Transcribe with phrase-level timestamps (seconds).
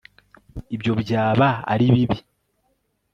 [0.75, 2.19] ibyo byaba ari bibi